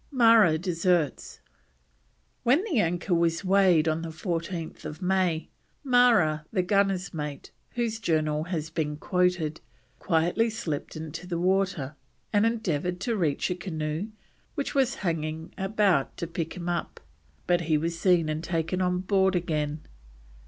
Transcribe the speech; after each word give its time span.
MARRA 0.09 0.57
DESERTS. 0.57 1.41
When 2.41 2.63
the 2.63 2.79
anchor 2.79 3.13
was 3.13 3.45
weighed 3.45 3.87
on 3.87 4.01
14th 4.01 4.99
May, 4.99 5.51
Marra, 5.85 6.43
the 6.51 6.63
gunner's 6.63 7.13
mate, 7.13 7.51
whose 7.75 7.99
Journal 7.99 8.45
has 8.45 8.71
been 8.71 8.97
quoted, 8.97 9.61
quietly 9.99 10.49
slipped 10.49 10.95
into 10.95 11.27
the 11.27 11.37
water, 11.37 11.95
and 12.33 12.47
endeavoured 12.47 12.99
to 13.01 13.15
reach 13.15 13.51
a 13.51 13.55
canoe 13.55 14.07
which 14.55 14.73
was 14.73 14.95
hanging 15.05 15.53
about 15.55 16.17
to 16.17 16.25
pick 16.25 16.55
him 16.57 16.67
up, 16.67 16.99
but 17.45 17.61
he 17.69 17.77
was 17.77 17.99
seen 17.99 18.27
and 18.27 18.43
taken 18.43 18.81
on 18.81 19.01
board 19.01 19.35
again. 19.35 19.81